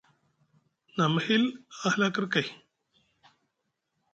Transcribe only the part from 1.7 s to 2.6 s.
a hila kir kay.